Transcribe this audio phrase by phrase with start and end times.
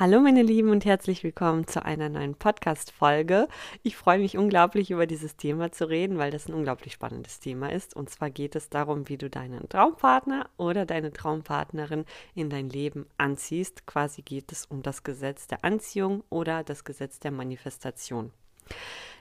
[0.00, 3.48] Hallo meine Lieben und herzlich willkommen zu einer neuen Podcast-Folge.
[3.82, 7.72] Ich freue mich unglaublich über dieses Thema zu reden, weil das ein unglaublich spannendes Thema
[7.72, 7.96] ist.
[7.96, 12.04] Und zwar geht es darum, wie du deinen Traumpartner oder deine Traumpartnerin
[12.36, 13.88] in dein Leben anziehst.
[13.88, 18.30] Quasi geht es um das Gesetz der Anziehung oder das Gesetz der Manifestation.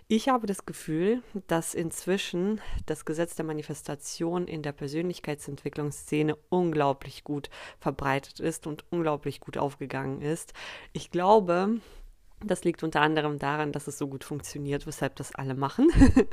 [0.09, 7.49] Ich habe das Gefühl, dass inzwischen das Gesetz der Manifestation in der Persönlichkeitsentwicklungsszene unglaublich gut
[7.77, 10.53] verbreitet ist und unglaublich gut aufgegangen ist.
[10.93, 11.81] Ich glaube,
[12.39, 15.89] das liegt unter anderem daran, dass es so gut funktioniert, weshalb das alle machen.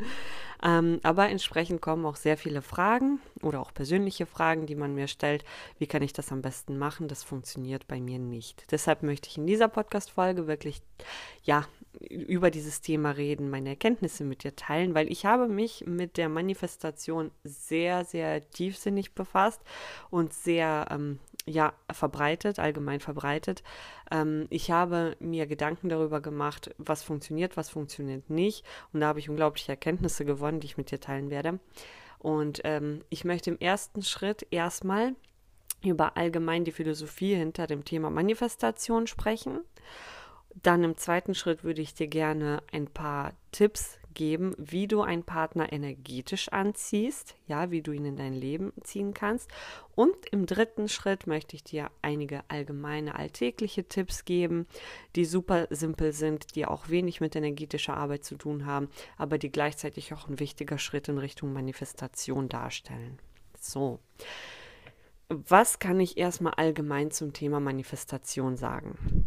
[0.63, 5.09] ähm, aber entsprechend kommen auch sehr viele Fragen oder auch persönliche Fragen, die man mir
[5.09, 5.45] stellt.
[5.79, 7.09] Wie kann ich das am besten machen?
[7.09, 8.71] Das funktioniert bei mir nicht.
[8.71, 10.81] Deshalb möchte ich in dieser Podcast-Folge wirklich,
[11.43, 11.65] ja,
[12.09, 16.29] über dieses Thema reden, meine Erkenntnisse mit dir teilen, weil ich habe mich mit der
[16.29, 19.61] Manifestation sehr, sehr tiefsinnig befasst
[20.11, 23.63] und sehr ähm, ja, verbreitet, allgemein verbreitet.
[24.11, 28.65] Ähm, ich habe mir Gedanken darüber gemacht, was funktioniert, was funktioniert nicht.
[28.93, 31.59] Und da habe ich unglaubliche Erkenntnisse gewonnen, die ich mit dir teilen werde.
[32.19, 35.15] Und ähm, ich möchte im ersten Schritt erstmal
[35.83, 39.61] über allgemein die Philosophie hinter dem Thema Manifestation sprechen.
[40.63, 45.25] Dann im zweiten Schritt würde ich dir gerne ein paar Tipps geben, wie du einen
[45.25, 49.51] Partner energetisch anziehst, ja, wie du ihn in dein Leben ziehen kannst.
[49.95, 54.67] Und im dritten Schritt möchte ich dir einige allgemeine alltägliche Tipps geben,
[55.17, 58.89] die super simpel sind, die auch wenig mit energetischer Arbeit zu tun haben,
[59.19, 63.19] aber die gleichzeitig auch ein wichtiger Schritt in Richtung Manifestation darstellen.
[63.59, 63.99] So.
[65.29, 69.27] Was kann ich erstmal allgemein zum Thema Manifestation sagen?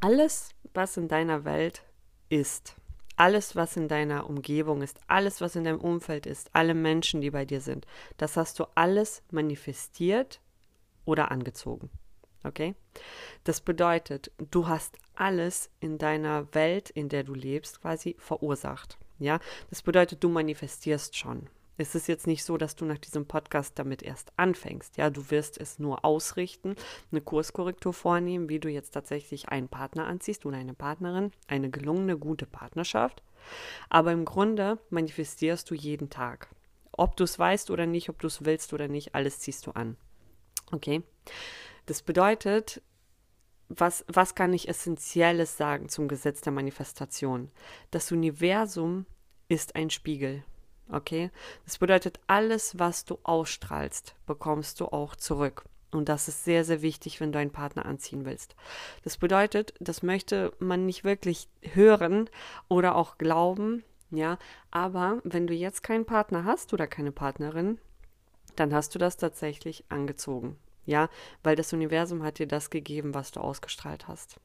[0.00, 1.82] Alles, was in deiner Welt
[2.28, 2.76] ist,
[3.16, 7.30] alles, was in deiner Umgebung ist, alles, was in deinem Umfeld ist, alle Menschen, die
[7.30, 10.40] bei dir sind, das hast du alles manifestiert
[11.04, 11.90] oder angezogen.
[12.44, 12.76] Okay?
[13.42, 18.98] Das bedeutet, du hast alles in deiner Welt, in der du lebst, quasi verursacht.
[19.18, 19.40] Ja?
[19.68, 21.48] Das bedeutet, du manifestierst schon.
[21.80, 24.96] Es ist jetzt nicht so, dass du nach diesem Podcast damit erst anfängst.
[24.96, 26.74] Ja, du wirst es nur ausrichten,
[27.12, 32.18] eine Kurskorrektur vornehmen, wie du jetzt tatsächlich einen Partner anziehst oder eine Partnerin, eine gelungene,
[32.18, 33.22] gute Partnerschaft.
[33.88, 36.48] Aber im Grunde manifestierst du jeden Tag.
[36.90, 39.70] Ob du es weißt oder nicht, ob du es willst oder nicht, alles ziehst du
[39.70, 39.96] an.
[40.72, 41.04] Okay?
[41.86, 42.82] Das bedeutet,
[43.68, 47.52] was, was kann ich Essentielles sagen zum Gesetz der Manifestation?
[47.92, 49.06] Das Universum
[49.46, 50.42] ist ein Spiegel.
[50.90, 51.30] Okay?
[51.64, 55.64] Das bedeutet, alles, was du ausstrahlst, bekommst du auch zurück.
[55.90, 58.54] Und das ist sehr, sehr wichtig, wenn du einen Partner anziehen willst.
[59.04, 62.28] Das bedeutet, das möchte man nicht wirklich hören
[62.68, 64.38] oder auch glauben, ja.
[64.70, 67.78] Aber wenn du jetzt keinen Partner hast oder keine Partnerin,
[68.56, 70.56] dann hast du das tatsächlich angezogen.
[70.84, 71.10] Ja,
[71.42, 74.40] weil das Universum hat dir das gegeben, was du ausgestrahlt hast.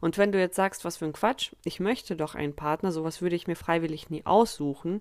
[0.00, 3.22] Und wenn du jetzt sagst, was für ein Quatsch, ich möchte doch einen Partner, sowas
[3.22, 5.00] würde ich mir freiwillig nie aussuchen.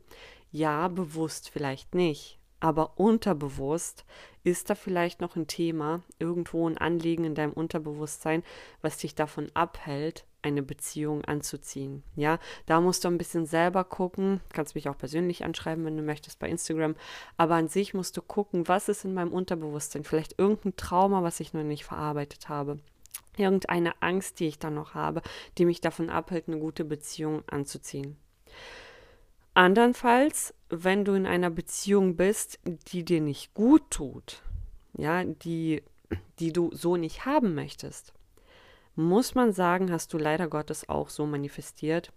[0.53, 4.05] Ja, bewusst vielleicht nicht, aber unterbewusst
[4.43, 8.43] ist da vielleicht noch ein Thema, irgendwo ein Anliegen in deinem Unterbewusstsein,
[8.79, 12.03] was dich davon abhält, eine Beziehung anzuziehen.
[12.15, 12.37] Ja,
[12.67, 14.41] da musst du ein bisschen selber gucken.
[14.53, 16.97] Kannst mich auch persönlich anschreiben, wenn du möchtest bei Instagram.
[17.35, 20.03] Aber an sich musst du gucken, was ist in meinem Unterbewusstsein.
[20.03, 22.77] Vielleicht irgendein Trauma, was ich noch nicht verarbeitet habe
[23.35, 25.23] irgendeine Angst, die ich dann noch habe,
[25.57, 28.15] die mich davon abhält, eine gute Beziehung anzuziehen.
[29.55, 34.41] Andernfalls, wenn du in einer Beziehung bist, die dir nicht gut tut,
[34.97, 35.83] ja, die,
[36.39, 38.13] die du so nicht haben möchtest,
[38.95, 42.11] muss man sagen, hast du leider Gottes auch so manifestiert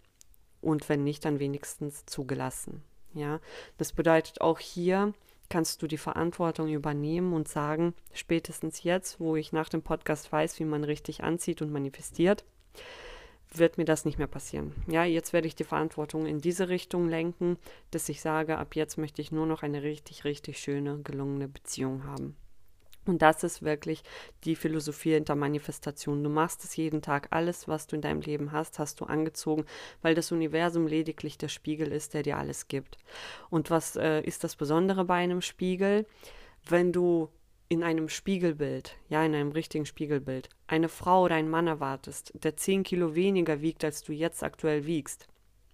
[0.63, 2.83] und wenn nicht, dann wenigstens zugelassen.
[3.13, 3.41] Ja,
[3.79, 5.13] das bedeutet auch hier,
[5.49, 10.59] kannst du die Verantwortung übernehmen und sagen, spätestens jetzt, wo ich nach dem Podcast weiß,
[10.59, 12.45] wie man richtig anzieht und manifestiert,
[13.53, 14.73] wird mir das nicht mehr passieren.
[14.87, 17.59] Ja, jetzt werde ich die Verantwortung in diese Richtung lenken,
[17.91, 22.05] dass ich sage, ab jetzt möchte ich nur noch eine richtig, richtig schöne, gelungene Beziehung
[22.05, 22.37] haben.
[23.07, 24.03] Und das ist wirklich
[24.45, 26.25] die Philosophie hinter Manifestation.
[26.25, 27.29] Du machst es jeden Tag.
[27.31, 29.65] Alles, was du in deinem Leben hast, hast du angezogen,
[30.03, 32.99] weil das Universum lediglich der Spiegel ist, der dir alles gibt.
[33.49, 36.07] Und was äh, ist das Besondere bei einem Spiegel?
[36.69, 37.29] Wenn du
[37.69, 42.57] in einem Spiegelbild, ja, in einem richtigen Spiegelbild, eine Frau oder einen Mann erwartest, der
[42.57, 45.29] zehn Kilo weniger wiegt, als du jetzt aktuell wiegst,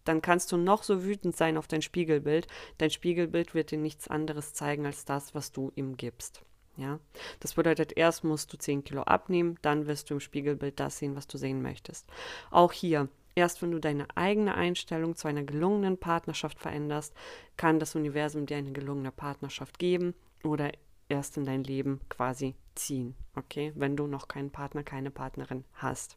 [0.05, 2.47] dann kannst du noch so wütend sein auf dein Spiegelbild.
[2.79, 6.43] Dein Spiegelbild wird dir nichts anderes zeigen als das, was du ihm gibst.
[6.77, 6.99] Ja,
[7.41, 11.15] das bedeutet, erst musst du 10 Kilo abnehmen, dann wirst du im Spiegelbild das sehen,
[11.15, 12.09] was du sehen möchtest.
[12.51, 17.15] Auch hier, erst wenn du deine eigene Einstellung zu einer gelungenen Partnerschaft veränderst,
[17.59, 20.15] kann das Universum dir eine gelungene Partnerschaft geben
[20.45, 20.73] oder
[21.13, 26.17] erst in dein Leben quasi ziehen, okay, wenn du noch keinen Partner, keine Partnerin hast.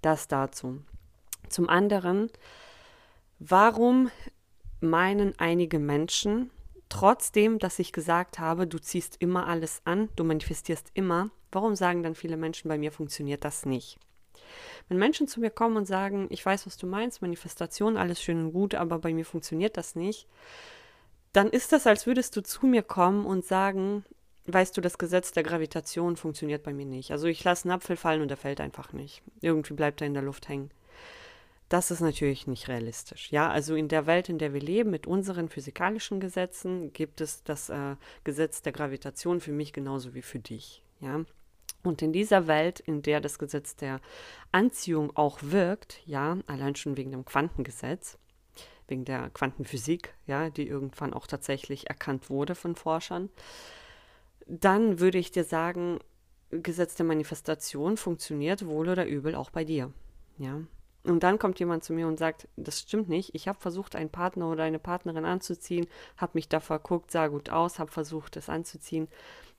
[0.00, 0.80] Das dazu.
[1.48, 2.30] Zum anderen,
[3.38, 4.10] warum
[4.80, 6.50] meinen einige Menschen,
[6.88, 12.02] trotzdem, dass ich gesagt habe, du ziehst immer alles an, du manifestierst immer, warum sagen
[12.02, 13.98] dann viele Menschen, bei mir funktioniert das nicht?
[14.88, 18.46] Wenn Menschen zu mir kommen und sagen, ich weiß, was du meinst, Manifestation, alles schön
[18.46, 20.28] und gut, aber bei mir funktioniert das nicht,
[21.32, 24.04] dann ist das, als würdest du zu mir kommen und sagen,
[24.46, 27.10] weißt du, das Gesetz der Gravitation funktioniert bei mir nicht.
[27.10, 29.22] Also ich lasse einen Apfel fallen und er fällt einfach nicht.
[29.40, 30.70] Irgendwie bleibt er in der Luft hängen.
[31.68, 33.30] Das ist natürlich nicht realistisch.
[33.30, 37.44] Ja, also in der Welt, in der wir leben, mit unseren physikalischen Gesetzen, gibt es
[37.44, 40.82] das äh, Gesetz der Gravitation für mich genauso wie für dich.
[41.00, 41.24] Ja,
[41.82, 44.00] und in dieser Welt, in der das Gesetz der
[44.52, 48.18] Anziehung auch wirkt, ja, allein schon wegen dem Quantengesetz,
[48.88, 53.30] wegen der Quantenphysik, ja, die irgendwann auch tatsächlich erkannt wurde von Forschern,
[54.46, 55.98] dann würde ich dir sagen,
[56.50, 59.92] Gesetz der Manifestation funktioniert wohl oder übel auch bei dir.
[60.38, 60.60] Ja.
[61.04, 64.10] Und dann kommt jemand zu mir und sagt, das stimmt nicht, ich habe versucht, einen
[64.10, 68.48] Partner oder eine Partnerin anzuziehen, habe mich da verguckt, sah gut aus, habe versucht, es
[68.48, 69.08] anzuziehen,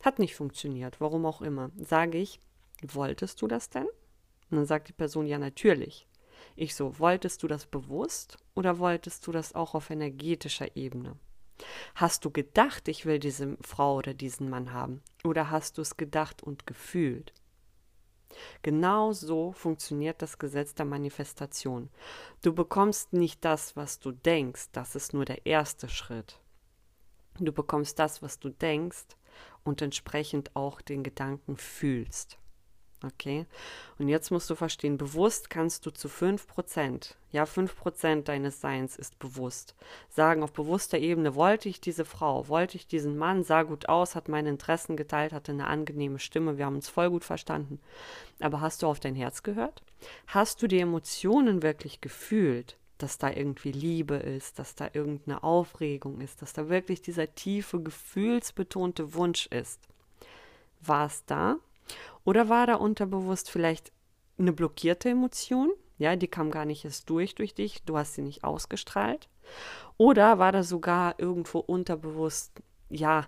[0.04, 1.72] hat nicht funktioniert, warum auch immer.
[1.76, 2.40] Sage ich,
[2.82, 3.88] wolltest du das denn?
[4.50, 6.08] Und dann sagt die Person, ja, natürlich.
[6.56, 11.18] Ich so, wolltest du das bewusst oder wolltest du das auch auf energetischer Ebene?
[11.96, 15.02] Hast du gedacht, ich will diese Frau oder diesen Mann haben?
[15.24, 17.34] Oder hast du es gedacht und gefühlt?
[18.64, 21.90] Genau so funktioniert das Gesetz der Manifestation.
[22.42, 26.40] Du bekommst nicht das, was du denkst, das ist nur der erste Schritt.
[27.40, 29.06] Du bekommst das, was du denkst
[29.64, 32.38] und entsprechend auch den Gedanken fühlst.
[33.04, 33.46] Okay?
[34.00, 39.20] Und jetzt musst du verstehen, bewusst kannst du zu 5%, ja, 5% deines Seins ist
[39.20, 39.76] bewusst.
[40.10, 44.16] Sagen, auf bewusster Ebene wollte ich diese Frau, wollte ich diesen Mann, sah gut aus,
[44.16, 47.80] hat meine Interessen geteilt, hatte eine angenehme Stimme, wir haben uns voll gut verstanden.
[48.40, 49.84] Aber hast du auf dein Herz gehört?
[50.28, 52.78] Hast du die Emotionen wirklich gefühlt?
[53.00, 57.82] dass da irgendwie Liebe ist, dass da irgendeine Aufregung ist, dass da wirklich dieser tiefe,
[57.82, 59.82] gefühlsbetonte Wunsch ist.
[60.80, 61.58] War es da?
[62.26, 63.92] Oder war da unterbewusst vielleicht
[64.38, 65.72] eine blockierte Emotion?
[65.98, 69.30] Ja, die kam gar nicht erst durch durch dich, du hast sie nicht ausgestrahlt.
[69.98, 73.28] Oder war da sogar irgendwo unterbewusst, ja,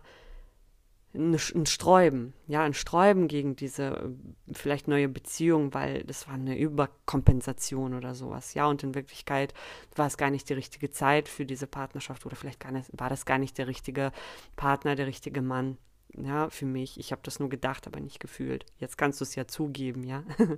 [1.16, 6.58] ein Sträuben, ja, ein Sträuben gegen diese äh, vielleicht neue Beziehung, weil das war eine
[6.58, 9.54] Überkompensation oder sowas, ja, und in Wirklichkeit
[9.96, 13.26] war es gar nicht die richtige Zeit für diese Partnerschaft oder vielleicht nicht, war das
[13.26, 14.12] gar nicht der richtige
[14.56, 15.78] Partner, der richtige Mann
[16.18, 17.00] ja, für mich.
[17.00, 18.66] Ich habe das nur gedacht, aber nicht gefühlt.
[18.78, 20.24] Jetzt kannst du es ja zugeben, ja.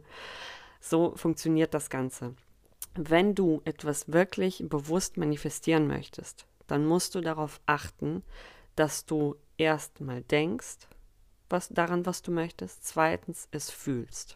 [0.80, 2.36] so funktioniert das Ganze.
[2.96, 8.24] Wenn du etwas wirklich bewusst manifestieren möchtest, dann musst du darauf achten,
[8.76, 10.88] dass du erstmal denkst,
[11.50, 14.36] was daran, was du möchtest, zweitens es fühlst.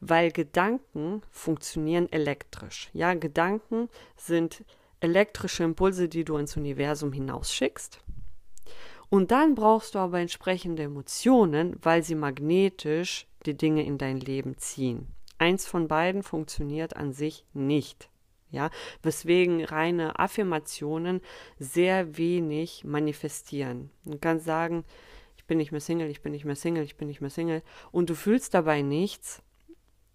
[0.00, 2.90] Weil Gedanken funktionieren elektrisch.
[2.92, 4.64] Ja, Gedanken sind
[5.00, 8.00] elektrische Impulse, die du ins Universum hinausschickst.
[9.12, 14.56] Und dann brauchst du aber entsprechende Emotionen, weil sie magnetisch die Dinge in dein Leben
[14.56, 15.06] ziehen.
[15.36, 18.08] Eins von beiden funktioniert an sich nicht.
[18.50, 18.70] Ja,
[19.02, 21.20] weswegen reine Affirmationen
[21.58, 23.90] sehr wenig manifestieren.
[24.06, 24.82] Du kannst sagen,
[25.36, 27.60] ich bin nicht mehr Single, ich bin nicht mehr Single, ich bin nicht mehr Single
[27.90, 29.42] und du fühlst dabei nichts,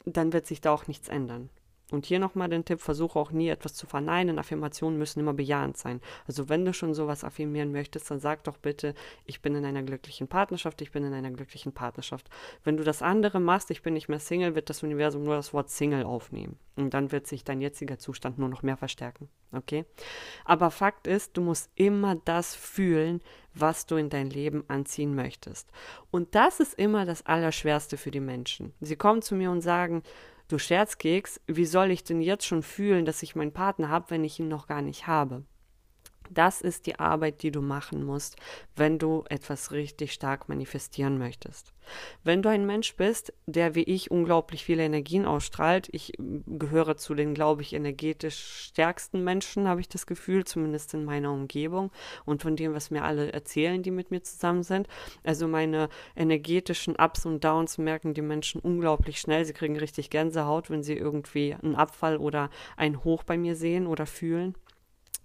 [0.05, 1.51] dann wird sich da auch nichts ändern.
[1.91, 4.39] Und hier nochmal den Tipp, versuche auch nie etwas zu verneinen.
[4.39, 6.01] Affirmationen müssen immer bejahend sein.
[6.27, 8.93] Also wenn du schon sowas affirmieren möchtest, dann sag doch bitte,
[9.25, 12.29] ich bin in einer glücklichen Partnerschaft, ich bin in einer glücklichen Partnerschaft.
[12.65, 15.53] Wenn du das andere machst, ich bin nicht mehr Single, wird das Universum nur das
[15.53, 16.59] Wort Single aufnehmen.
[16.75, 19.29] Und dann wird sich dein jetziger Zustand nur noch mehr verstärken.
[19.53, 19.85] Okay?
[20.43, 23.21] Aber Fakt ist, du musst immer das fühlen,
[23.53, 25.71] was du in dein Leben anziehen möchtest.
[26.11, 28.73] Und das ist immer das Allerschwerste für die Menschen.
[28.81, 30.03] Sie kommen zu mir und sagen,
[30.49, 34.23] Du Scherzkeks, wie soll ich denn jetzt schon fühlen, dass ich meinen Partner habe, wenn
[34.23, 35.43] ich ihn noch gar nicht habe?
[36.29, 38.35] Das ist die Arbeit, die du machen musst,
[38.75, 41.73] wenn du etwas richtig stark manifestieren möchtest.
[42.23, 47.15] Wenn du ein Mensch bist, der wie ich unglaublich viele Energien ausstrahlt, ich gehöre zu
[47.15, 51.91] den, glaube ich, energetisch stärksten Menschen, habe ich das Gefühl, zumindest in meiner Umgebung
[52.25, 54.87] und von dem, was mir alle erzählen, die mit mir zusammen sind.
[55.23, 59.45] Also meine energetischen Ups und Downs merken die Menschen unglaublich schnell.
[59.45, 63.87] Sie kriegen richtig Gänsehaut, wenn sie irgendwie einen Abfall oder ein Hoch bei mir sehen
[63.87, 64.55] oder fühlen.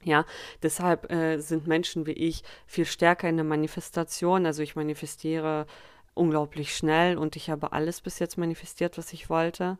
[0.05, 0.25] Ja,
[0.63, 4.47] deshalb äh, sind Menschen wie ich viel stärker in der Manifestation.
[4.47, 5.67] Also ich manifestiere
[6.15, 9.79] unglaublich schnell und ich habe alles bis jetzt manifestiert, was ich wollte.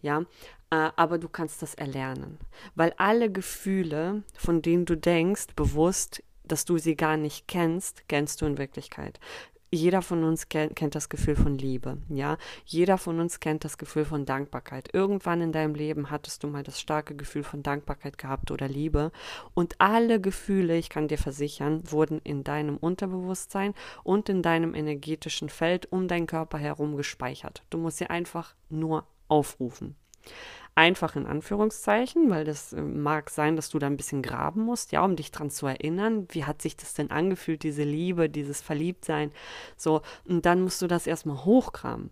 [0.00, 0.20] Ja,
[0.70, 2.38] äh, aber du kannst das erlernen,
[2.74, 8.40] weil alle Gefühle, von denen du denkst, bewusst, dass du sie gar nicht kennst, kennst
[8.40, 9.20] du in Wirklichkeit
[9.70, 12.38] jeder von uns kennt, das Gefühl von Liebe, ja.
[12.64, 14.88] Jeder von uns kennt das Gefühl von Dankbarkeit.
[14.92, 19.12] Irgendwann in deinem Leben hattest du mal das starke Gefühl von Dankbarkeit gehabt oder Liebe.
[19.54, 25.48] Und alle Gefühle, ich kann dir versichern, wurden in deinem Unterbewusstsein und in deinem energetischen
[25.48, 27.62] Feld um deinen Körper herum gespeichert.
[27.70, 29.96] Du musst sie einfach nur aufrufen
[30.74, 34.92] einfach in Anführungszeichen, weil das äh, mag sein, dass du da ein bisschen graben musst,
[34.92, 38.60] ja, um dich dran zu erinnern, wie hat sich das denn angefühlt, diese Liebe, dieses
[38.60, 39.32] Verliebtsein,
[39.76, 42.10] so, und dann musst du das erstmal hochkramen.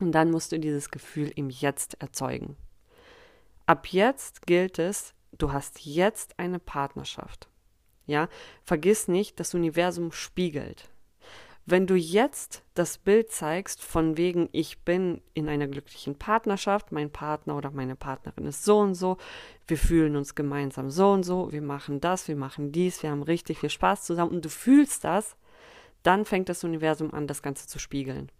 [0.00, 2.56] Und dann musst du dieses Gefühl im Jetzt erzeugen.
[3.66, 7.48] Ab jetzt gilt es, du hast jetzt eine Partnerschaft.
[8.06, 8.28] Ja,
[8.64, 10.89] vergiss nicht, das Universum spiegelt.
[11.70, 17.12] Wenn du jetzt das Bild zeigst, von wegen, ich bin in einer glücklichen Partnerschaft, mein
[17.12, 19.18] Partner oder meine Partnerin ist so und so,
[19.68, 23.22] wir fühlen uns gemeinsam so und so, wir machen das, wir machen dies, wir haben
[23.22, 25.36] richtig viel Spaß zusammen und du fühlst das,
[26.02, 28.32] dann fängt das Universum an, das Ganze zu spiegeln.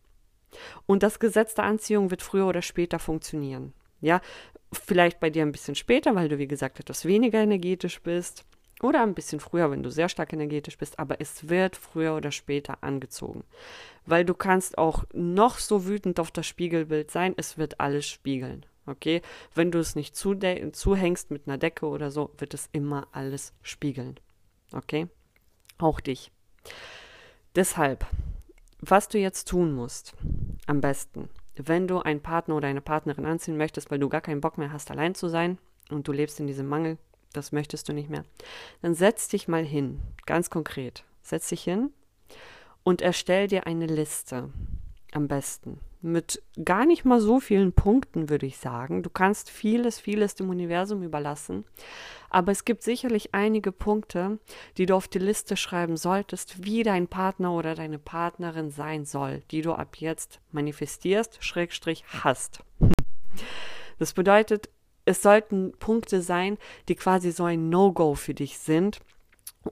[0.86, 3.74] Und das Gesetz der Anziehung wird früher oder später funktionieren.
[4.00, 4.22] Ja,
[4.72, 8.44] vielleicht bei dir ein bisschen später, weil du, wie gesagt, etwas weniger energetisch bist.
[8.82, 12.30] Oder ein bisschen früher, wenn du sehr stark energetisch bist, aber es wird früher oder
[12.32, 13.44] später angezogen.
[14.06, 18.64] Weil du kannst auch noch so wütend auf das Spiegelbild sein, es wird alles spiegeln.
[18.86, 19.20] Okay?
[19.54, 24.18] Wenn du es nicht zuhängst mit einer Decke oder so, wird es immer alles spiegeln.
[24.72, 25.08] Okay?
[25.78, 26.32] Auch dich.
[27.54, 28.06] Deshalb,
[28.80, 30.14] was du jetzt tun musst,
[30.66, 34.40] am besten, wenn du einen Partner oder eine Partnerin anziehen möchtest, weil du gar keinen
[34.40, 35.58] Bock mehr hast, allein zu sein
[35.90, 36.96] und du lebst in diesem Mangel,
[37.32, 38.24] das möchtest du nicht mehr,
[38.82, 41.04] dann setz dich mal hin, ganz konkret.
[41.22, 41.92] Setz dich hin
[42.82, 44.50] und erstell dir eine Liste
[45.12, 49.02] am besten mit gar nicht mal so vielen Punkten, würde ich sagen.
[49.02, 51.64] Du kannst vieles, vieles dem Universum überlassen,
[52.30, 54.38] aber es gibt sicherlich einige Punkte,
[54.76, 59.42] die du auf die Liste schreiben solltest, wie dein Partner oder deine Partnerin sein soll,
[59.50, 62.60] die du ab jetzt manifestierst, Schrägstrich hast.
[63.98, 64.70] Das bedeutet,
[65.04, 69.00] es sollten Punkte sein, die quasi so ein No-Go für dich sind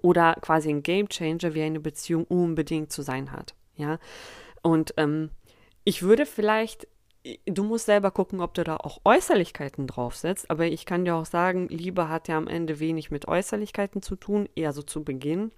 [0.02, 3.54] oder quasi ein Game Changer, wie eine Beziehung unbedingt zu sein hat.
[3.76, 3.98] Ja,
[4.62, 5.30] und ähm,
[5.84, 6.88] ich würde vielleicht,
[7.46, 11.26] du musst selber gucken, ob du da auch Äußerlichkeiten draufsetzt, aber ich kann dir auch
[11.26, 15.52] sagen, Liebe hat ja am Ende wenig mit Äußerlichkeiten zu tun, eher so zu Beginn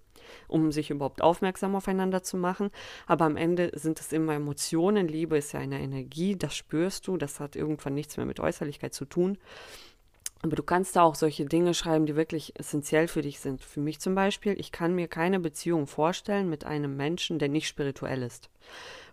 [0.49, 2.71] um sich überhaupt aufmerksam aufeinander zu machen.
[3.07, 5.09] Aber am Ende sind es immer Emotionen.
[5.09, 7.17] Liebe ist ja eine Energie, das spürst du.
[7.17, 9.39] Das hat irgendwann nichts mehr mit Äußerlichkeit zu tun.
[10.43, 13.61] Aber du kannst da auch solche Dinge schreiben, die wirklich essentiell für dich sind.
[13.61, 17.69] Für mich zum Beispiel, ich kann mir keine Beziehung vorstellen mit einem Menschen, der nicht
[17.69, 18.49] spirituell ist.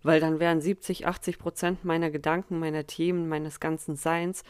[0.03, 4.43] Weil dann wären 70, 80 Prozent meiner Gedanken, meiner Themen, meines ganzen Seins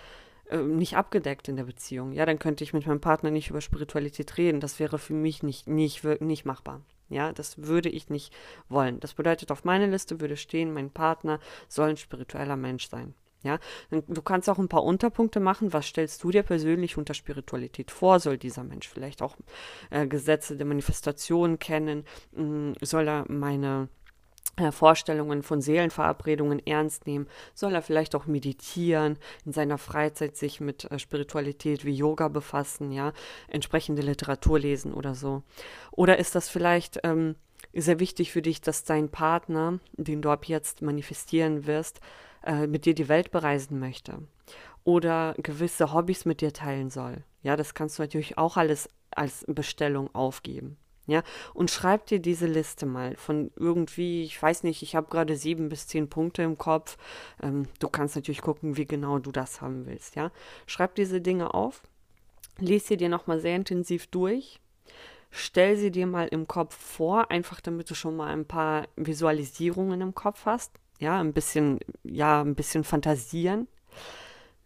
[0.50, 2.12] äh, nicht abgedeckt in der Beziehung.
[2.12, 4.60] Ja, dann könnte ich mit meinem Partner nicht über Spiritualität reden.
[4.60, 6.82] Das wäre für mich nicht, nicht, nicht machbar.
[7.10, 8.34] Ja, das würde ich nicht
[8.68, 9.00] wollen.
[9.00, 13.13] Das bedeutet, auf meiner Liste würde stehen, mein Partner soll ein spiritueller Mensch sein.
[13.44, 13.60] Ja,
[13.92, 15.72] du kannst auch ein paar Unterpunkte machen.
[15.72, 18.20] Was stellst du dir persönlich unter Spiritualität vor?
[18.20, 19.38] Soll dieser Mensch vielleicht auch
[19.89, 22.04] äh, Gesetze der Manifestation kennen?
[22.32, 23.89] Mm, soll er meine
[24.72, 27.28] Vorstellungen von Seelenverabredungen ernst nehmen?
[27.54, 32.92] Soll er vielleicht auch meditieren, in seiner Freizeit sich mit äh, Spiritualität wie Yoga befassen,
[32.92, 33.14] ja,
[33.48, 35.44] entsprechende Literatur lesen oder so?
[35.92, 37.36] Oder ist das vielleicht ähm,
[37.74, 42.00] sehr wichtig für dich, dass dein Partner, den du ab jetzt manifestieren wirst,
[42.44, 44.20] äh, mit dir die Welt bereisen möchte?
[44.84, 47.24] Oder gewisse Hobbys mit dir teilen soll?
[47.44, 50.78] Ja, das kannst du natürlich auch alles als Bestellung aufgeben.
[51.08, 51.24] Ja,
[51.54, 55.70] und schreib dir diese Liste mal von irgendwie, ich weiß nicht, ich habe gerade sieben
[55.70, 56.98] bis zehn Punkte im Kopf.
[57.42, 60.18] Ähm, du kannst natürlich gucken, wie genau du das haben willst.
[60.18, 60.32] Ja,
[60.66, 61.82] schreib diese Dinge auf,
[62.60, 64.60] lies sie dir nochmal sehr intensiv durch,
[65.32, 70.02] stell sie dir mal im Kopf vor, einfach damit du schon mal ein paar Visualisierungen
[70.02, 70.74] im Kopf hast.
[71.00, 73.68] Ja, ein bisschen, ja, ein bisschen fantasieren.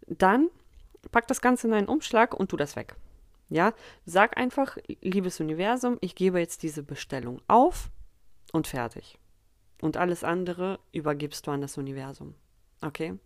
[0.08, 0.48] Dann
[1.12, 2.96] pack das Ganze in einen Umschlag und tu das weg.
[3.52, 3.74] Ja,
[4.06, 7.90] sag einfach, liebes Universum, ich gebe jetzt diese Bestellung auf
[8.50, 9.18] und fertig.
[9.82, 12.34] Und alles andere übergibst du an das Universum.
[12.80, 13.18] Okay?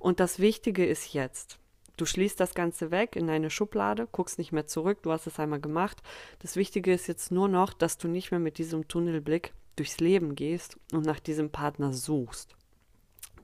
[0.00, 1.60] Und das Wichtige ist jetzt,
[1.96, 5.38] du schließt das Ganze weg in eine Schublade, guckst nicht mehr zurück, du hast es
[5.38, 6.02] einmal gemacht.
[6.40, 10.34] Das Wichtige ist jetzt nur noch, dass du nicht mehr mit diesem Tunnelblick durchs Leben
[10.34, 12.56] gehst und nach diesem Partner suchst.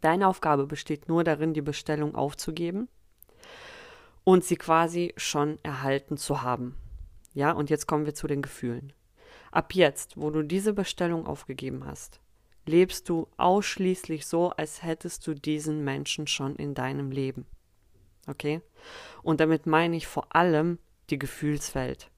[0.01, 2.89] Deine Aufgabe besteht nur darin, die Bestellung aufzugeben
[4.31, 6.77] und sie quasi schon erhalten zu haben.
[7.35, 8.93] Ja, und jetzt kommen wir zu den Gefühlen.
[9.51, 12.21] Ab jetzt, wo du diese Bestellung aufgegeben hast,
[12.65, 17.45] lebst du ausschließlich so, als hättest du diesen Menschen schon in deinem Leben.
[18.29, 18.61] Okay?
[19.25, 20.79] Und damit meine ich vor allem
[21.11, 22.09] die Gefühlswelt.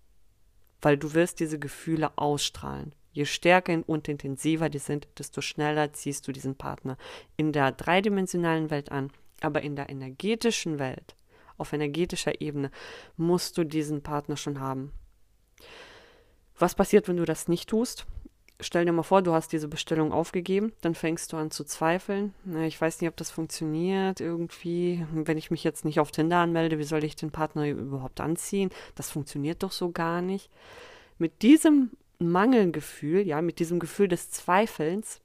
[0.83, 2.95] weil du wirst diese Gefühle ausstrahlen.
[3.13, 6.97] Je stärker und intensiver die sind, desto schneller ziehst du diesen Partner
[7.37, 9.11] in der dreidimensionalen Welt an.
[9.41, 11.17] Aber in der energetischen Welt,
[11.63, 12.71] auf energetischer Ebene,
[13.17, 14.93] musst du diesen Partner schon haben.
[16.59, 18.07] Was passiert, wenn du das nicht tust?
[18.61, 22.33] Stell dir mal vor, du hast diese Bestellung aufgegeben, dann fängst du an zu zweifeln.
[22.65, 25.05] Ich weiß nicht, ob das funktioniert irgendwie.
[25.13, 28.71] Wenn ich mich jetzt nicht auf Tinder anmelde, wie soll ich den Partner überhaupt anziehen?
[28.95, 30.49] Das funktioniert doch so gar nicht.
[31.19, 31.91] Mit diesem
[32.21, 35.21] Mangelgefühl, ja, mit diesem Gefühl des Zweifelns,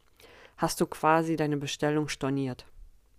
[0.57, 2.65] hast du quasi deine Bestellung storniert.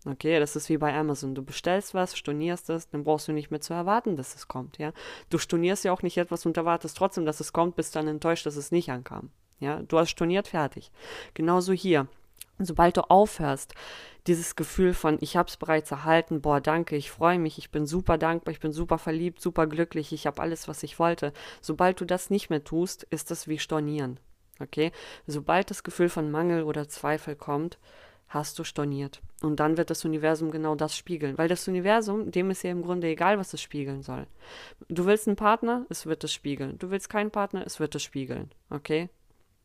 [0.05, 1.35] Okay, das ist wie bei Amazon.
[1.35, 4.79] Du bestellst was, stornierst es, dann brauchst du nicht mehr zu erwarten, dass es kommt,
[4.79, 4.93] ja.
[5.29, 8.47] Du stornierst ja auch nicht etwas und erwartest trotzdem, dass es kommt, bist dann enttäuscht,
[8.47, 9.31] dass es nicht ankam.
[9.61, 10.93] Ja, du hast storniert, fertig.
[11.35, 12.07] Genauso hier.
[12.61, 13.75] Sobald du aufhörst,
[14.27, 17.87] dieses Gefühl von, ich habe es bereits erhalten, boah, danke, ich freue mich, ich bin
[17.87, 21.33] super dankbar, ich bin super verliebt, super glücklich, ich habe alles, was ich wollte.
[21.61, 24.19] Sobald du das nicht mehr tust, ist das wie Stornieren.
[24.61, 24.93] Okay?
[25.27, 27.79] Sobald das Gefühl von Mangel oder Zweifel kommt,
[28.29, 29.21] hast du storniert.
[29.43, 31.39] Und dann wird das Universum genau das spiegeln.
[31.39, 34.27] Weil das Universum, dem ist ja im Grunde egal, was es spiegeln soll.
[34.89, 36.79] Du willst einen Partner, es wird es spiegeln.
[36.79, 38.51] Du willst keinen Partner, es wird es spiegeln.
[38.71, 39.09] Okay?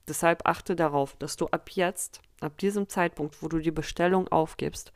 [0.07, 4.91] Deshalb achte darauf, dass du ab jetzt, ab diesem Zeitpunkt, wo du die Bestellung aufgibst,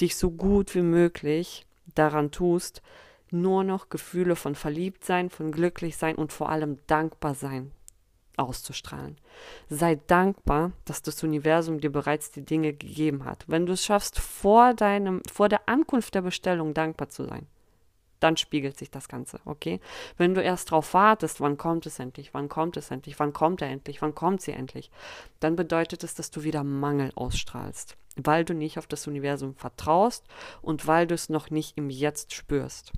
[0.00, 2.82] dich so gut wie möglich daran tust,
[3.30, 7.72] nur noch Gefühle von Verliebtsein, von Glücklichsein und vor allem Dankbarsein
[8.38, 9.16] auszustrahlen.
[9.68, 13.44] Sei dankbar, dass das Universum dir bereits die Dinge gegeben hat.
[13.46, 17.46] Wenn du es schaffst, vor deinem, vor der Ankunft der Bestellung dankbar zu sein,
[18.20, 19.80] dann spiegelt sich das Ganze, okay?
[20.16, 23.62] Wenn du erst darauf wartest, wann kommt es endlich, wann kommt es endlich, wann kommt
[23.62, 24.90] er endlich, wann kommt sie endlich,
[25.40, 30.24] dann bedeutet es, dass du wieder Mangel ausstrahlst, weil du nicht auf das Universum vertraust
[30.62, 32.92] und weil du es noch nicht im Jetzt spürst.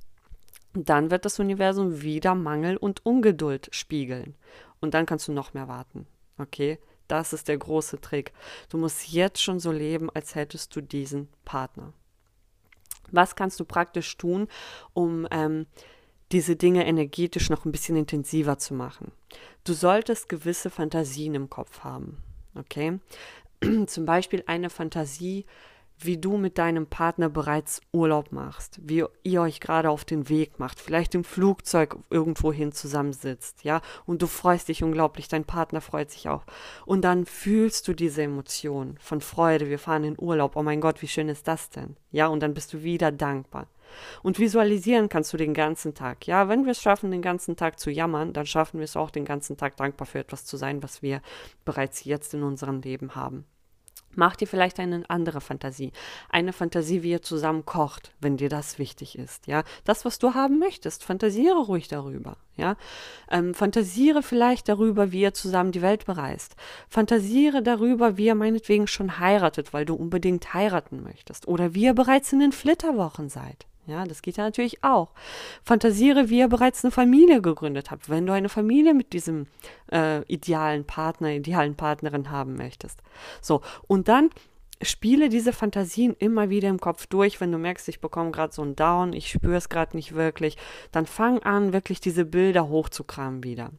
[0.72, 4.36] Dann wird das Universum wieder Mangel und Ungeduld spiegeln
[4.80, 6.06] und dann kannst du noch mehr warten,
[6.38, 6.78] okay?
[7.08, 8.32] Das ist der große Trick.
[8.68, 11.92] Du musst jetzt schon so leben, als hättest du diesen Partner.
[13.10, 14.46] Was kannst du praktisch tun,
[14.92, 15.66] um ähm,
[16.30, 19.10] diese Dinge energetisch noch ein bisschen intensiver zu machen?
[19.64, 22.22] Du solltest gewisse Fantasien im Kopf haben.
[22.54, 23.00] Okay?
[23.86, 25.46] Zum Beispiel eine Fantasie,
[26.04, 30.58] wie du mit deinem Partner bereits Urlaub machst, wie ihr euch gerade auf den Weg
[30.58, 36.10] macht, vielleicht im Flugzeug irgendwohin zusammensitzt, ja, und du freust dich unglaublich, dein Partner freut
[36.10, 36.44] sich auch.
[36.86, 41.02] Und dann fühlst du diese Emotion von Freude, wir fahren in Urlaub, oh mein Gott,
[41.02, 41.96] wie schön ist das denn?
[42.10, 43.66] Ja, und dann bist du wieder dankbar.
[44.22, 46.26] Und visualisieren kannst du den ganzen Tag.
[46.26, 49.10] Ja, wenn wir es schaffen, den ganzen Tag zu jammern, dann schaffen wir es auch,
[49.10, 51.20] den ganzen Tag dankbar für etwas zu sein, was wir
[51.64, 53.44] bereits jetzt in unserem Leben haben.
[54.16, 55.92] Mach dir vielleicht eine andere Fantasie.
[56.28, 59.46] Eine Fantasie, wie ihr zusammen kocht, wenn dir das wichtig ist.
[59.46, 62.36] Ja, das, was du haben möchtest, fantasiere ruhig darüber.
[62.56, 62.76] Ja,
[63.30, 66.56] ähm, fantasiere vielleicht darüber, wie ihr zusammen die Welt bereist.
[66.88, 71.46] Fantasiere darüber, wie ihr meinetwegen schon heiratet, weil du unbedingt heiraten möchtest.
[71.46, 73.69] Oder wie ihr bereits in den Flitterwochen seid.
[73.90, 75.12] Ja, das geht ja natürlich auch.
[75.64, 79.46] Fantasiere, wie ihr bereits eine Familie gegründet habt, wenn du eine Familie mit diesem
[79.92, 83.02] äh, idealen Partner, idealen Partnerin haben möchtest.
[83.40, 84.30] So, und dann
[84.82, 88.62] spiele diese Fantasien immer wieder im Kopf durch, wenn du merkst, ich bekomme gerade so
[88.62, 90.56] einen Down, ich spüre es gerade nicht wirklich,
[90.92, 93.72] dann fang an, wirklich diese Bilder hochzukramen wieder.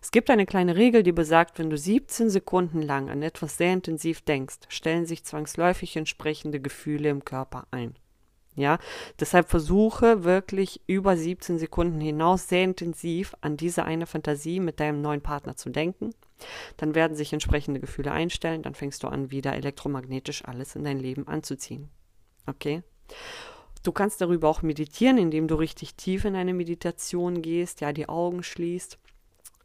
[0.00, 3.72] Es gibt eine kleine Regel, die besagt, wenn du 17 Sekunden lang an etwas sehr
[3.72, 7.94] intensiv denkst, stellen sich zwangsläufig entsprechende Gefühle im Körper ein.
[8.56, 8.78] Ja,
[9.20, 15.02] deshalb versuche wirklich über 17 Sekunden hinaus sehr intensiv an diese eine Fantasie mit deinem
[15.02, 16.14] neuen Partner zu denken.
[16.78, 20.98] Dann werden sich entsprechende Gefühle einstellen, dann fängst du an, wieder elektromagnetisch alles in dein
[20.98, 21.90] Leben anzuziehen.
[22.46, 22.82] Okay?
[23.82, 28.08] Du kannst darüber auch meditieren, indem du richtig tief in eine Meditation gehst, ja, die
[28.08, 28.98] Augen schließt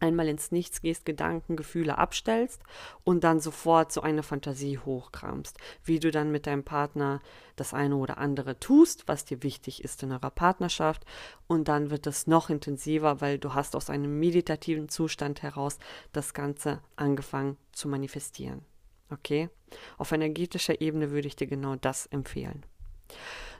[0.02, 2.62] einmal ins Nichts gehst, Gedanken, Gefühle abstellst
[3.04, 7.22] und dann sofort so eine Fantasie hochkramst, wie du dann mit deinem Partner
[7.56, 11.06] das eine oder andere tust, was dir wichtig ist in eurer Partnerschaft
[11.48, 15.78] und dann wird es noch intensiver, weil du hast aus einem meditativen Zustand heraus
[16.12, 18.66] das Ganze angefangen zu manifestieren.
[19.10, 19.50] Okay?
[19.98, 22.66] Auf energetischer Ebene würde ich dir genau das empfehlen.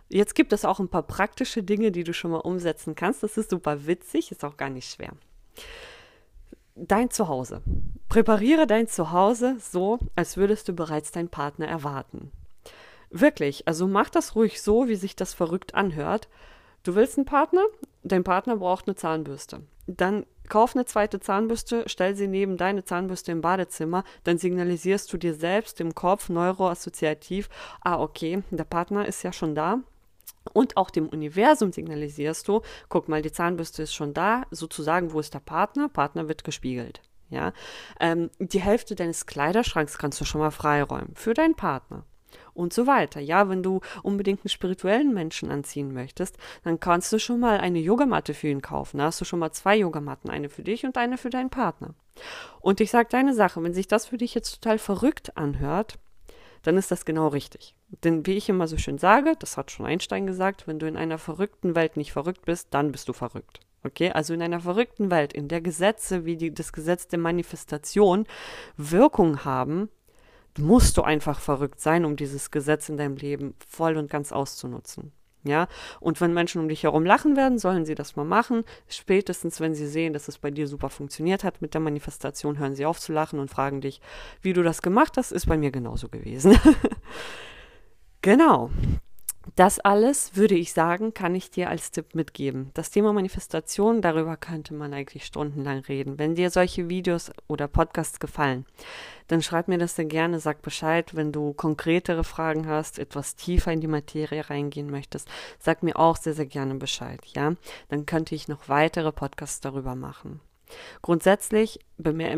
[0.10, 3.24] Jetzt gibt es auch ein paar praktische Dinge, die du schon mal umsetzen kannst.
[3.24, 5.14] Das ist super witzig, ist auch gar nicht schwer
[6.76, 7.62] dein Zuhause.
[8.10, 12.32] Präpariere dein Zuhause so, als würdest du bereits deinen Partner erwarten.
[13.10, 16.30] Wirklich, also mach das ruhig so, wie sich das verrückt anhört.
[16.84, 17.64] Du willst einen Partner?
[18.04, 19.62] Dein Partner braucht eine Zahnbürste.
[19.88, 25.18] Dann kauf eine zweite Zahnbürste, stell sie neben deine Zahnbürste im Badezimmer, dann signalisierst du
[25.18, 27.50] dir selbst im Kopf neuroassoziativ,
[27.82, 29.80] ah okay, der Partner ist ja schon da,
[30.54, 35.20] Und auch dem Universum signalisierst du, guck mal, die Zahnbürste ist schon da, sozusagen, wo
[35.20, 35.88] ist der Partner?
[35.88, 37.02] Partner wird gespiegelt.
[37.30, 37.54] Ja,
[38.00, 42.04] ähm, die Hälfte deines Kleiderschranks kannst du schon mal freiräumen für deinen Partner
[42.54, 43.20] und so weiter.
[43.20, 47.80] Ja, wenn du unbedingt einen spirituellen Menschen anziehen möchtest, dann kannst du schon mal eine
[47.80, 48.98] Yogamatte für ihn kaufen.
[48.98, 51.94] Da hast du schon mal zwei Yogamatten, eine für dich und eine für deinen Partner.
[52.60, 55.98] Und ich sage deine Sache, wenn sich das für dich jetzt total verrückt anhört,
[56.64, 57.76] dann ist das genau richtig.
[58.04, 60.98] Denn wie ich immer so schön sage, das hat schon Einstein gesagt, wenn du in
[60.98, 63.60] einer verrückten Welt nicht verrückt bist, dann bist du verrückt.
[63.84, 68.28] Okay, also in einer verrückten Welt, in der Gesetze wie die, das Gesetz der Manifestation
[68.78, 69.90] Wirkung haben,
[70.58, 75.12] musst du einfach verrückt sein, um dieses Gesetz in deinem Leben voll und ganz auszunutzen.
[75.44, 75.68] Ja,
[76.00, 78.64] und wenn Menschen um dich herum lachen werden, sollen sie das mal machen.
[78.88, 82.76] Spätestens, wenn sie sehen, dass es bei dir super funktioniert hat mit der Manifestation, hören
[82.76, 84.02] sie auf zu lachen und fragen dich,
[84.42, 86.56] wie du das gemacht hast, ist bei mir genauso gewesen.
[88.22, 88.70] genau.
[89.56, 92.70] Das alles, würde ich sagen, kann ich dir als Tipp mitgeben.
[92.76, 96.20] Das Thema Manifestation, darüber könnte man eigentlich stundenlang reden.
[96.20, 98.66] Wenn dir solche Videos oder Podcasts gefallen,
[99.28, 103.72] dann schreib mir das sehr gerne, sag Bescheid, wenn du konkretere Fragen hast, etwas tiefer
[103.72, 105.28] in die Materie reingehen möchtest,
[105.58, 107.56] sag mir auch sehr, sehr gerne Bescheid, ja?
[107.90, 110.40] Dann könnte ich noch weitere Podcasts darüber machen.
[111.02, 111.80] Grundsätzlich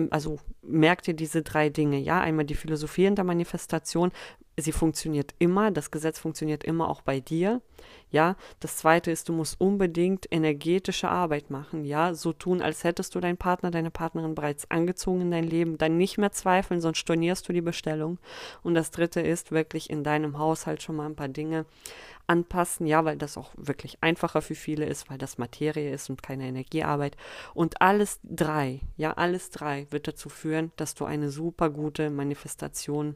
[0.09, 4.11] also merkt ihr diese drei Dinge, ja, einmal die Philosophie in der Manifestation,
[4.57, 7.61] sie funktioniert immer, das Gesetz funktioniert immer auch bei dir.
[8.11, 11.83] Ja, das zweite ist, du musst unbedingt energetische Arbeit machen.
[11.83, 15.79] Ja, so tun, als hättest du deinen Partner, deine Partnerin bereits angezogen in dein Leben,
[15.79, 18.19] dann nicht mehr zweifeln, sonst stornierst du die Bestellung.
[18.61, 21.65] Und das dritte ist wirklich in deinem Haushalt schon mal ein paar Dinge
[22.27, 26.23] anpassen, ja, weil das auch wirklich einfacher für viele ist, weil das Materie ist und
[26.23, 27.17] keine Energiearbeit.
[27.53, 33.15] Und alles drei, ja, alles drei wird dazu führen, dass du eine super gute Manifestation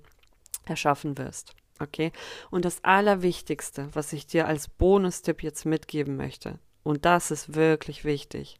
[0.69, 1.55] erschaffen wirst.
[1.79, 2.11] Okay?
[2.49, 8.05] Und das Allerwichtigste, was ich dir als Bonustipp jetzt mitgeben möchte, und das ist wirklich
[8.05, 8.59] wichtig,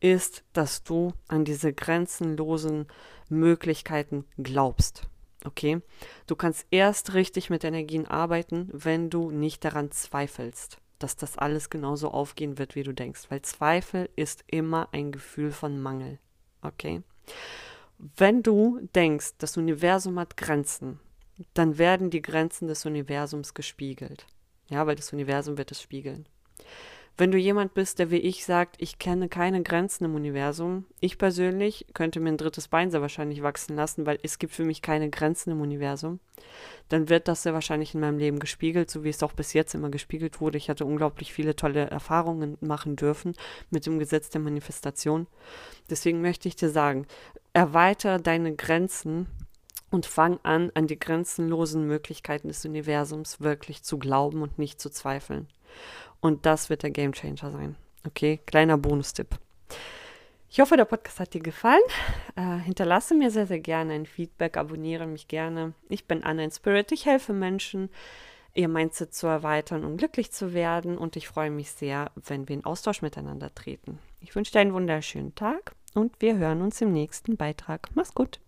[0.00, 2.86] ist, dass du an diese grenzenlosen
[3.28, 5.08] Möglichkeiten glaubst.
[5.44, 5.80] Okay?
[6.26, 11.70] Du kannst erst richtig mit Energien arbeiten, wenn du nicht daran zweifelst, dass das alles
[11.70, 13.22] genauso aufgehen wird, wie du denkst.
[13.30, 16.18] Weil Zweifel ist immer ein Gefühl von Mangel.
[16.62, 17.02] Okay?
[17.98, 21.00] Wenn du denkst, das Universum hat Grenzen,
[21.54, 24.26] dann werden die Grenzen des Universums gespiegelt.
[24.68, 26.26] Ja, weil das Universum wird es spiegeln.
[27.18, 31.16] Wenn du jemand bist, der wie ich sagt, ich kenne keine Grenzen im Universum, ich
[31.16, 34.82] persönlich könnte mir ein drittes Bein sehr wahrscheinlich wachsen lassen, weil es gibt für mich
[34.82, 36.20] keine Grenzen im Universum,
[36.90, 39.74] dann wird das sehr wahrscheinlich in meinem Leben gespiegelt, so wie es auch bis jetzt
[39.74, 40.58] immer gespiegelt wurde.
[40.58, 43.34] Ich hatte unglaublich viele tolle Erfahrungen machen dürfen
[43.70, 45.26] mit dem Gesetz der Manifestation.
[45.88, 47.06] Deswegen möchte ich dir sagen,
[47.54, 49.26] erweitere deine Grenzen
[49.90, 54.90] und fang an, an die grenzenlosen Möglichkeiten des Universums wirklich zu glauben und nicht zu
[54.90, 55.48] zweifeln.
[56.20, 57.76] Und das wird der Gamechanger sein.
[58.06, 59.38] Okay, kleiner Bonustipp.
[60.48, 61.82] Ich hoffe, der Podcast hat dir gefallen.
[62.36, 65.74] Äh, hinterlasse mir sehr, sehr gerne ein Feedback, abonniere mich gerne.
[65.88, 66.92] Ich bin Anna in Spirit.
[66.92, 67.90] Ich helfe Menschen,
[68.54, 70.96] ihr Mindset zu erweitern, um glücklich zu werden.
[70.96, 73.98] Und ich freue mich sehr, wenn wir in Austausch miteinander treten.
[74.20, 77.88] Ich wünsche dir einen wunderschönen Tag und wir hören uns im nächsten Beitrag.
[77.94, 78.40] Mach's gut.